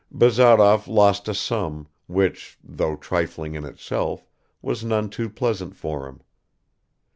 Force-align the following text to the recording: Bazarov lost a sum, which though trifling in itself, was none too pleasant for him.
Bazarov 0.11 0.87
lost 0.87 1.27
a 1.27 1.33
sum, 1.35 1.85
which 2.07 2.57
though 2.63 2.95
trifling 2.95 3.53
in 3.53 3.63
itself, 3.63 4.25
was 4.59 4.83
none 4.83 5.11
too 5.11 5.29
pleasant 5.29 5.75
for 5.75 6.07
him. 6.07 6.21